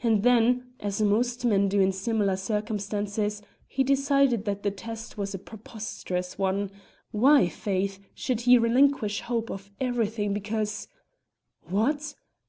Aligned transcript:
And 0.00 0.22
then, 0.22 0.74
as 0.78 1.02
most 1.02 1.44
men 1.44 1.68
do 1.68 1.80
in 1.80 1.90
similar 1.90 2.36
circumstances, 2.36 3.42
he 3.66 3.82
decided 3.82 4.44
that 4.44 4.62
the 4.62 4.70
test 4.70 5.18
was 5.18 5.34
a 5.34 5.40
preposterous 5.40 6.38
one. 6.38 6.70
Why, 7.10 7.48
faith! 7.48 7.98
should 8.14 8.42
he 8.42 8.58
relinquish 8.58 9.22
hope 9.22 9.50
of 9.50 9.72
everything 9.80 10.32
because 10.32 10.86
What! 11.62 12.14